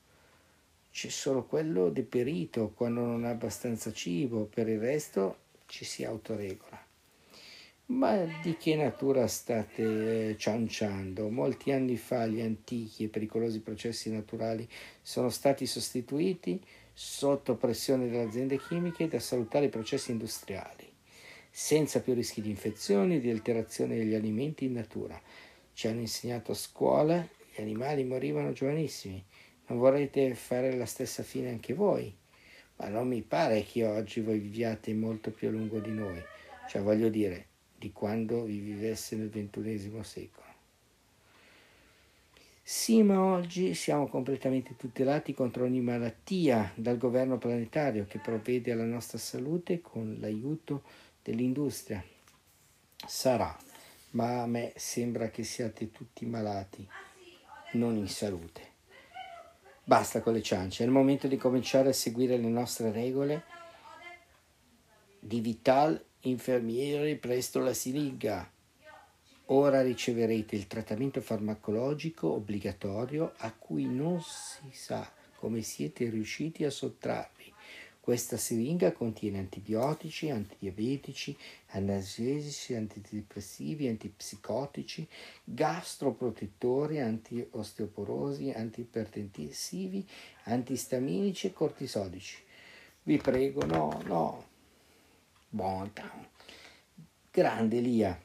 [0.91, 6.83] C'è solo quello deperito quando non ha abbastanza cibo, per il resto ci si autoregola.
[7.87, 11.29] Ma di che natura state cianciando?
[11.29, 14.67] Molti anni fa gli antichi e pericolosi processi naturali
[15.03, 16.59] sono stati sostituiti
[16.91, 20.91] sotto pressione delle aziende chimiche da salutare i processi industriali,
[21.51, 25.21] senza più rischi di infezioni e di alterazione degli alimenti in natura.
[25.71, 29.23] Ci hanno insegnato a scuola, gli animali morivano giovanissimi.
[29.67, 32.11] Non vorrete fare la stessa fine anche voi?
[32.77, 36.21] Ma non mi pare che oggi voi viviate molto più a lungo di noi,
[36.69, 40.43] cioè voglio dire, di quando vi vivesse nel ventunesimo secolo.
[42.67, 48.85] Sì, ma oggi siamo completamente tutelati contro ogni malattia dal governo planetario che provvede alla
[48.85, 50.81] nostra salute con l'aiuto
[51.21, 52.03] dell'industria.
[53.05, 53.55] Sarà,
[54.11, 56.87] ma a me sembra che siate tutti malati,
[57.73, 58.74] non in salute.
[59.87, 63.43] Basta con le ciance, è il momento di cominciare a seguire le nostre regole
[65.19, 68.51] di Vital Infermieri presto la siringa.
[69.49, 76.71] Ora riceverete il trattamento farmacologico obbligatorio a cui non si sa come siete riusciti a
[76.71, 77.34] sottrarvi.
[78.05, 81.35] Questa siringa contiene antibiotici, antidiabetici,
[81.69, 85.07] analgesici, antidepressivi, antipsicotici,
[85.43, 90.07] gastroprotettori, antiosteoporosi, antiipertensivi,
[90.43, 92.37] antistaminici e cortisodici.
[93.01, 94.45] Vi prego, no, no.
[95.49, 96.29] Bontà.
[97.31, 98.21] Grande Lia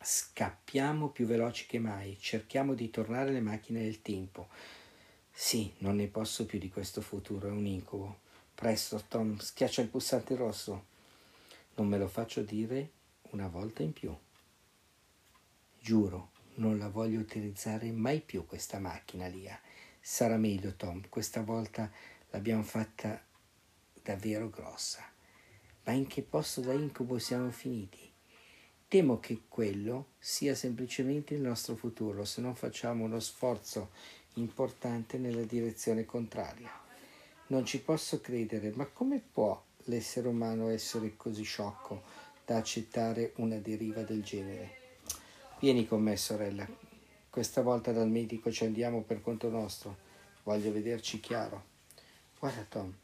[0.00, 4.48] Scappiamo più veloci che mai, cerchiamo di tornare alle macchine del tempo.
[5.30, 8.22] Sì, non ne posso più di questo futuro, è un incubo.
[8.54, 10.86] Presto, Tom, schiaccia il pulsante rosso.
[11.74, 12.90] Non me lo faccio dire
[13.30, 14.16] una volta in più.
[15.80, 19.60] Giuro, non la voglio utilizzare mai più questa macchina, Lia.
[20.00, 21.90] Sarà meglio, Tom, questa volta
[22.30, 23.20] l'abbiamo fatta
[24.02, 25.02] davvero grossa.
[25.84, 28.10] Ma in che posto da incubo siamo finiti?
[28.86, 33.90] Temo che quello sia semplicemente il nostro futuro se non facciamo uno sforzo
[34.34, 36.83] importante nella direzione contraria.
[37.46, 42.02] Non ci posso credere, ma come può l'essere umano essere così sciocco
[42.42, 44.78] da accettare una deriva del genere?
[45.60, 46.66] Vieni con me, sorella.
[47.28, 49.94] Questa volta dal medico ci andiamo per conto nostro.
[50.44, 51.64] Voglio vederci chiaro.
[52.38, 52.94] Guarda, Tom,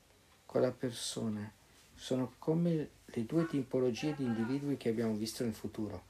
[0.46, 1.52] quella persona
[1.94, 6.04] sono come le due tipologie di individui che abbiamo visto nel futuro.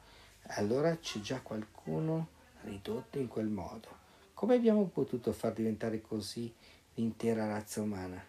[0.55, 2.29] Allora c'è già qualcuno
[2.63, 3.89] ridotto in quel modo.
[4.35, 6.55] Come abbiamo potuto far diventare così
[6.95, 8.25] l'intera razza umana?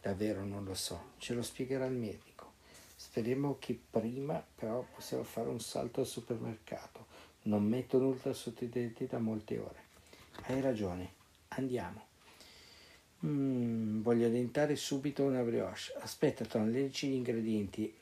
[0.00, 2.52] Davvero non lo so, ce lo spiegherà il medico.
[2.94, 7.06] Speriamo che prima però possiamo fare un salto al supermercato.
[7.42, 9.82] Non metto nulla sotto i denti da molte ore.
[10.46, 11.12] Hai ragione,
[11.48, 12.06] andiamo.
[13.26, 15.92] Mm, voglio addentare subito una brioche.
[16.00, 17.92] Aspetta, Tom, leggi gli ingredienti.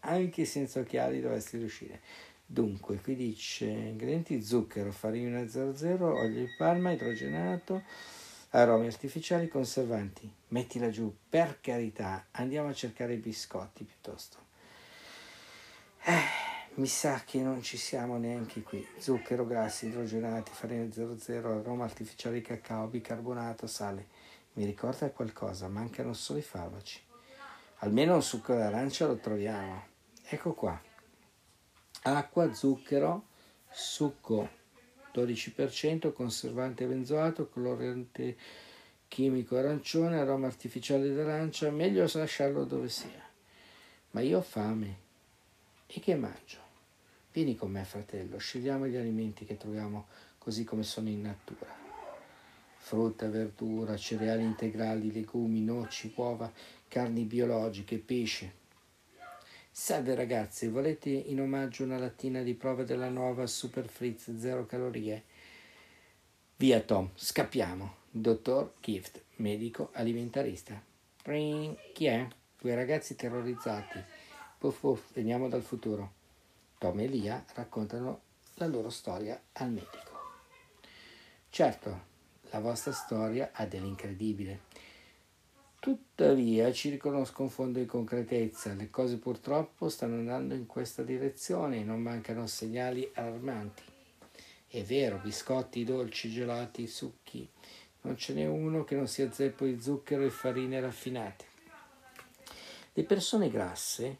[0.00, 2.00] Anche senza occhiali dovresti riuscire.
[2.44, 7.82] Dunque, qui dice ingredienti zucchero, farina 00, olio di palma, idrogenato,
[8.54, 10.30] aromi artificiali, conservanti.
[10.48, 12.26] Mettila giù, per carità.
[12.32, 14.38] Andiamo a cercare i biscotti piuttosto.
[16.04, 18.86] Eh, mi sa che non ci siamo neanche qui.
[18.98, 24.08] Zucchero, grassi, idrogenati, farina 00, aroma artificiale di cacao, bicarbonato, sale.
[24.54, 27.00] Mi ricorda qualcosa, mancano solo i farmaci.
[27.78, 29.84] Almeno un succo d'arancia lo troviamo.
[30.24, 30.80] Ecco qua.
[32.02, 33.28] Acqua, zucchero,
[33.70, 34.60] succo
[35.12, 38.36] 12%, conservante benzoato, colorante
[39.08, 43.22] chimico arancione, aroma artificiale d'arancia, meglio lasciarlo dove sia.
[44.12, 44.96] Ma io ho fame.
[45.86, 46.58] E che mangio?
[47.32, 50.06] Vieni con me, fratello, scegliamo gli alimenti che troviamo
[50.38, 51.74] così come sono in natura.
[52.76, 56.50] Frutta, verdura, cereali integrali, legumi, noci, uova,
[56.88, 58.60] carni biologiche, pesce.
[59.74, 65.24] Salve ragazzi, volete in omaggio una lattina di prova della nuova Super Fritz zero calorie?
[66.56, 67.94] Via Tom, scappiamo.
[68.10, 70.78] Dottor Gift, medico alimentarista.
[71.22, 72.28] Ring, chi è?
[72.60, 73.98] Due ragazzi terrorizzati.
[74.58, 76.12] Puff puff, veniamo dal futuro.
[76.76, 78.20] Tom e Lia raccontano
[78.56, 80.20] la loro storia al medico.
[81.48, 82.00] Certo,
[82.50, 84.70] la vostra storia ha dell'incredibile.
[85.82, 91.78] Tuttavia ci riconosco un fondo di concretezza, le cose purtroppo stanno andando in questa direzione
[91.78, 93.82] e non mancano segnali allarmanti.
[94.68, 97.50] È vero, biscotti, dolci, gelati, succhi,
[98.02, 101.46] non ce n'è uno che non sia zeppo di zucchero e farine raffinate.
[102.92, 104.18] Le persone grasse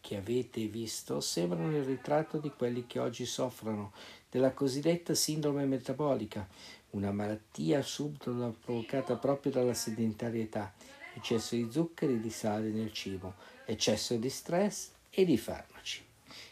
[0.00, 3.92] che avete visto sembrano il ritratto di quelli che oggi soffrono
[4.30, 6.48] della cosiddetta sindrome metabolica,
[6.96, 10.72] una malattia subdola provocata proprio dalla sedentarietà,
[11.14, 13.34] eccesso di zuccheri e di sale nel cibo,
[13.66, 16.04] eccesso di stress e di farmaci.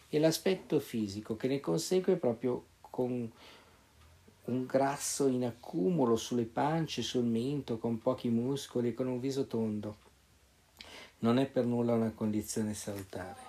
[0.09, 3.31] E l'aspetto fisico che ne consegue proprio con
[4.45, 9.47] un grasso in accumulo sulle pance, sul mento, con pochi muscoli e con un viso
[9.47, 9.97] tondo.
[11.21, 13.41] Non è per nulla una condizione salutare.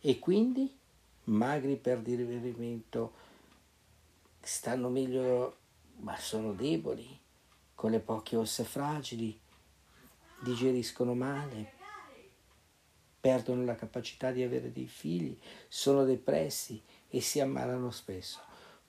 [0.00, 0.76] E quindi
[1.24, 3.12] magri per divertimento
[4.40, 5.56] stanno meglio,
[5.96, 7.20] ma sono deboli,
[7.74, 9.38] con le poche ossa fragili,
[10.40, 11.72] digeriscono male,
[13.20, 18.40] perdono la capacità di avere dei figli, sono depressi e si ammalano spesso.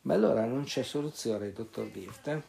[0.01, 2.43] Ma allora non c'è soluzione, dottor Birta?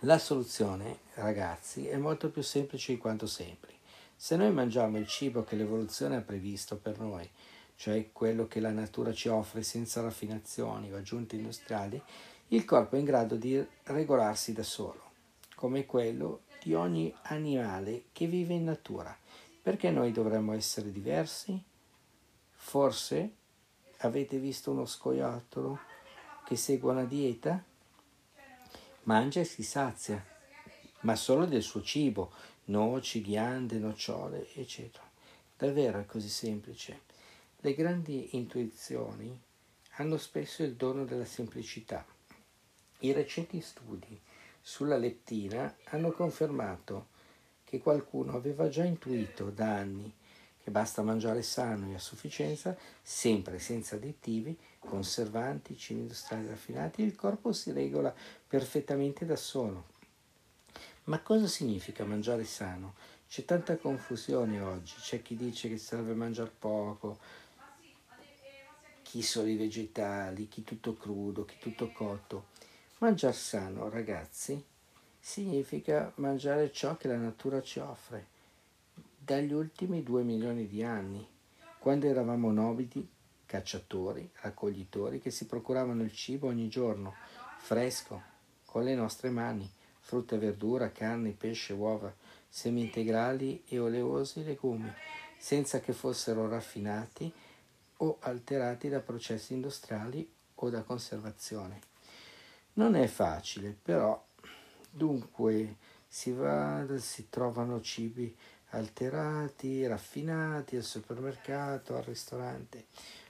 [0.00, 3.74] La soluzione, ragazzi, è molto più semplice di quanto sembri.
[4.14, 7.28] Se noi mangiamo il cibo che l'evoluzione ha previsto per noi,
[7.76, 12.02] cioè quello che la natura ci offre senza raffinazioni o aggiunte industriali,
[12.48, 15.10] il corpo è in grado di regolarsi da solo,
[15.56, 19.16] come quello di ogni animale che vive in natura.
[19.62, 21.60] Perché noi dovremmo essere diversi?
[22.52, 23.34] Forse
[23.98, 25.78] avete visto uno scoiattolo
[26.44, 27.64] che segue una dieta
[29.06, 30.24] mangia e si sazia,
[31.00, 32.32] ma solo del suo cibo,
[32.64, 35.08] noci, ghiande, nocciole, eccetera.
[35.56, 37.02] Davvero è così semplice.
[37.58, 39.36] Le grandi intuizioni
[39.96, 42.04] hanno spesso il dono della semplicità.
[43.06, 44.20] I recenti studi
[44.60, 47.06] sulla leptina hanno confermato
[47.62, 50.12] che qualcuno aveva già intuito da anni
[50.60, 57.14] che basta mangiare sano e a sufficienza, sempre senza additivi, conservanti, cibi industriali raffinati, il
[57.14, 58.12] corpo si regola
[58.48, 59.84] perfettamente da solo.
[61.04, 62.94] Ma cosa significa mangiare sano?
[63.28, 67.20] C'è tanta confusione oggi, c'è chi dice che serve mangiare poco,
[69.02, 72.54] chi solo i vegetali, chi tutto crudo, chi tutto cotto.
[72.98, 74.64] Mangiare sano, ragazzi,
[75.20, 78.28] significa mangiare ciò che la natura ci offre
[79.18, 81.28] dagli ultimi due milioni di anni,
[81.78, 83.06] quando eravamo nobili,
[83.44, 87.16] cacciatori, raccoglitori che si procuravano il cibo ogni giorno,
[87.58, 88.22] fresco,
[88.64, 92.10] con le nostre mani, frutta e verdura, carne, pesce, uova,
[92.48, 94.90] semi integrali e oleosi legumi,
[95.36, 97.30] senza che fossero raffinati
[97.98, 101.95] o alterati da processi industriali o da conservazione.
[102.76, 104.22] Non è facile, però
[104.90, 108.36] dunque si va, si trovano cibi
[108.70, 112.88] alterati, raffinati al supermercato, al ristorante.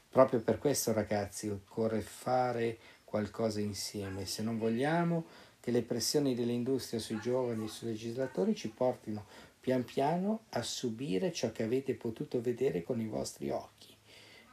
[0.08, 4.26] Proprio per questo, ragazzi, occorre fare qualcosa insieme.
[4.26, 5.26] Se non vogliamo
[5.60, 9.26] che le pressioni dell'industria sui giovani e sui legislatori ci portino
[9.60, 13.94] pian piano a subire ciò che avete potuto vedere con i vostri occhi.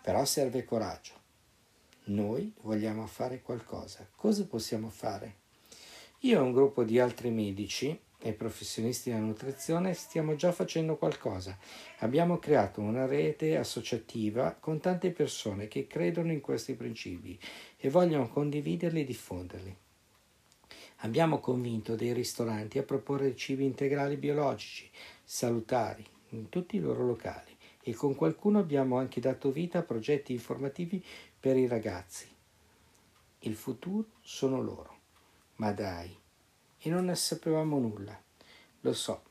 [0.04, 1.23] Però serve coraggio.
[2.06, 4.06] Noi vogliamo fare qualcosa.
[4.14, 5.36] Cosa possiamo fare?
[6.20, 11.58] Io e un gruppo di altri medici e professionisti della nutrizione stiamo già facendo qualcosa.
[12.00, 17.40] Abbiamo creato una rete associativa con tante persone che credono in questi principi
[17.78, 19.78] e vogliono condividerli e diffonderli.
[20.98, 24.90] Abbiamo convinto dei ristoranti a proporre cibi integrali biologici,
[25.24, 27.52] salutari, in tutti i loro locali
[27.82, 31.04] e con qualcuno abbiamo anche dato vita a progetti informativi
[31.44, 32.26] per i ragazzi.
[33.40, 35.00] Il futuro sono loro.
[35.56, 36.18] Ma dai,
[36.78, 38.18] e non ne sapevamo nulla.
[38.80, 39.24] Lo so,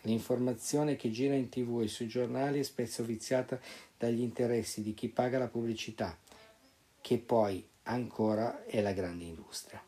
[0.00, 3.60] l'informazione che gira in tv e sui giornali è spesso viziata
[3.96, 6.18] dagli interessi di chi paga la pubblicità,
[7.00, 9.80] che poi ancora è la grande industria.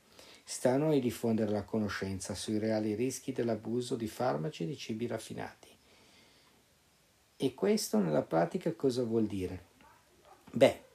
[0.45, 5.09] Sta a noi diffondere la conoscenza sui reali rischi dell'abuso di farmaci e di cibi
[5.09, 5.77] raffinati.
[7.37, 9.73] E questo nella pratica cosa vuol dire?
[10.53, 10.93] Beh,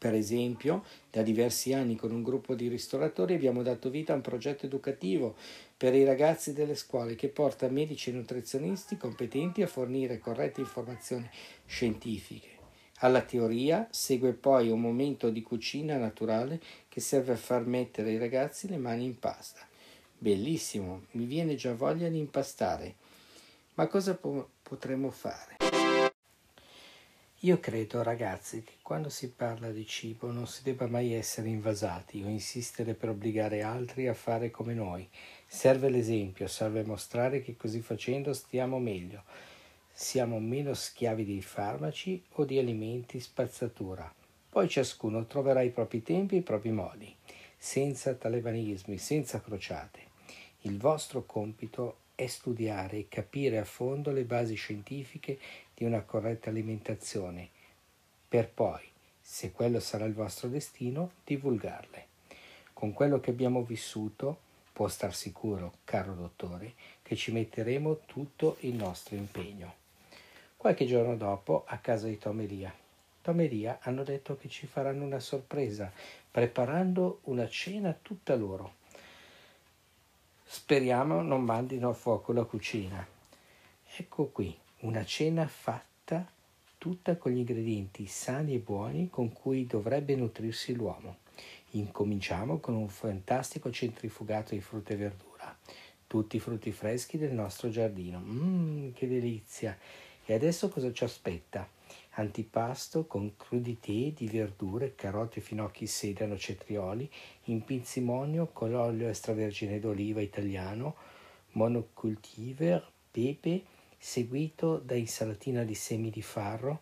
[0.00, 4.22] per esempio, da diversi anni con un gruppo di ristoratori abbiamo dato vita a un
[4.22, 5.36] progetto educativo
[5.76, 11.28] per i ragazzi delle scuole che porta medici e nutrizionisti competenti a fornire corrette informazioni
[11.66, 12.48] scientifiche.
[13.00, 18.18] Alla teoria segue poi un momento di cucina naturale che serve a far mettere ai
[18.18, 19.60] ragazzi le mani in pasta.
[20.16, 22.94] Bellissimo, mi viene già voglia di impastare.
[23.74, 25.58] Ma cosa po- potremmo fare?
[27.44, 32.22] Io credo, ragazzi, che quando si parla di cibo non si debba mai essere invasati
[32.22, 35.08] o insistere per obbligare altri a fare come noi.
[35.46, 39.22] Serve l'esempio, serve mostrare che così facendo stiamo meglio.
[39.90, 44.12] Siamo meno schiavi dei farmaci o di alimenti spazzatura.
[44.50, 47.16] Poi ciascuno troverà i propri tempi e i propri modi,
[47.56, 50.00] senza talebanismi, senza crociate.
[50.62, 55.38] Il vostro compito è studiare e capire a fondo le basi scientifiche
[55.80, 57.48] di una corretta alimentazione,
[58.28, 58.82] per poi,
[59.18, 62.06] se quello sarà il vostro destino, divulgarle.
[62.74, 64.40] Con quello che abbiamo vissuto,
[64.74, 69.74] può star sicuro, caro dottore, che ci metteremo tutto il nostro impegno.
[70.54, 72.74] Qualche giorno dopo, a casa di Tom Lia.
[73.22, 75.90] Tom e Lia hanno detto che ci faranno una sorpresa,
[76.30, 78.74] preparando una cena tutta loro.
[80.44, 83.06] Speriamo non mandino a fuoco la cucina.
[83.96, 86.26] Ecco qui, una cena fatta
[86.78, 91.18] tutta con gli ingredienti sani e buoni con cui dovrebbe nutrirsi l'uomo.
[91.72, 95.54] Incominciamo con un fantastico centrifugato di frutta e verdura,
[96.06, 98.20] tutti i frutti freschi del nostro giardino.
[98.20, 99.76] Mmm, che delizia!
[100.24, 101.68] E adesso cosa ci aspetta?
[102.14, 107.10] Antipasto con crudité di verdure, carote, finocchi, sedano, cetrioli,
[107.44, 110.94] in pinzimonio con l'olio extravergine d'oliva italiano,
[111.52, 113.64] monocultiver, pepe,
[114.02, 116.80] seguito da insalatina di semi di farro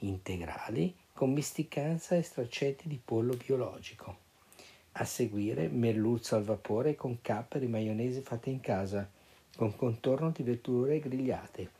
[0.00, 4.26] integrali con misticanza e straccetti di pollo biologico.
[4.92, 9.08] A seguire merluzzo al vapore con capperi e maionese fatte in casa,
[9.56, 11.70] con contorno di verdure grigliate.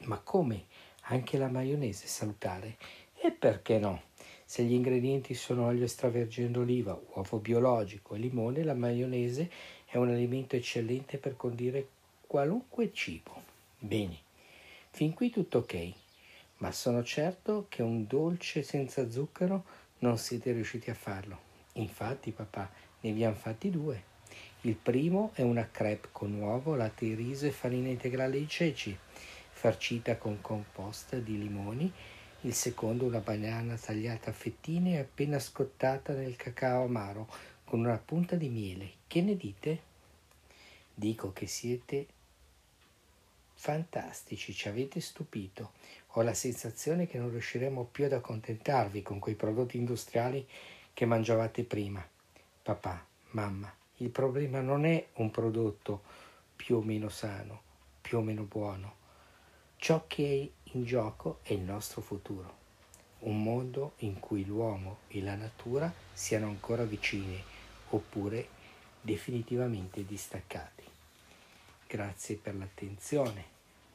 [0.00, 0.66] Ma come?
[1.04, 2.76] Anche la maionese salutare?
[3.18, 4.02] E perché no?
[4.44, 9.50] Se gli ingredienti sono olio extravergine d'oliva, uovo biologico e limone, la maionese
[9.86, 11.88] è un alimento eccellente per condire
[12.26, 13.41] qualunque cibo.
[13.84, 14.16] Bene,
[14.90, 15.92] fin qui tutto ok,
[16.58, 19.64] ma sono certo che un dolce senza zucchero
[19.98, 21.36] non siete riusciti a farlo.
[21.72, 22.70] Infatti, papà,
[23.00, 24.04] ne abbiamo fatti due.
[24.60, 28.96] Il primo è una crepe con uovo, latte di riso e farina integrale di ceci
[29.50, 31.92] farcita con composta di limoni,
[32.42, 37.28] il secondo una banana tagliata a fettine e appena scottata nel cacao amaro
[37.64, 38.90] con una punta di miele.
[39.08, 39.82] Che ne dite?
[40.94, 42.06] Dico che siete
[43.62, 45.70] fantastici, ci avete stupito.
[46.14, 50.44] Ho la sensazione che non riusciremo più ad accontentarvi con quei prodotti industriali
[50.92, 52.04] che mangiavate prima.
[52.60, 56.02] Papà, mamma, il problema non è un prodotto
[56.56, 57.62] più o meno sano,
[58.00, 58.96] più o meno buono.
[59.76, 62.56] Ciò che è in gioco è il nostro futuro,
[63.20, 67.40] un mondo in cui l'uomo e la natura siano ancora vicini
[67.90, 68.48] oppure
[69.00, 70.91] definitivamente distaccati.
[71.92, 73.44] Grazie per l'attenzione,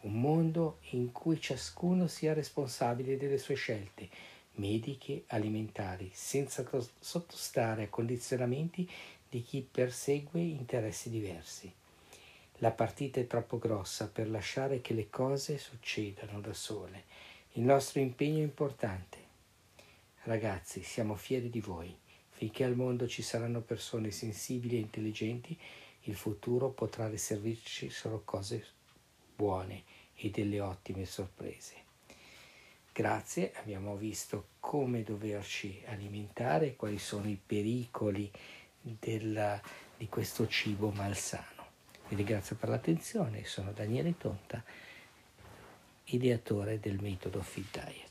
[0.01, 4.07] un mondo in cui ciascuno sia responsabile delle sue scelte
[4.57, 6.63] mediche, alimentari, senza
[6.99, 8.87] sottostare a condizionamenti
[9.27, 11.73] di chi persegue interessi diversi.
[12.57, 17.05] La partita è troppo grossa per lasciare che le cose succedano da sole.
[17.53, 19.17] Il nostro impegno è importante.
[20.21, 21.97] Ragazzi, siamo fieri di voi.
[22.29, 25.57] Finché al mondo ci saranno persone sensibili e intelligenti,
[26.07, 28.65] il futuro potrà riservirci solo cose
[29.35, 29.83] buone
[30.15, 31.85] e delle ottime sorprese.
[32.91, 38.31] Grazie, abbiamo visto come doverci alimentare, quali sono i pericoli
[38.81, 39.61] della,
[39.95, 41.65] di questo cibo malsano.
[42.07, 44.63] Vi ringrazio per l'attenzione, sono Daniele Tonta,
[46.05, 48.06] ideatore del metodo Fit Diet.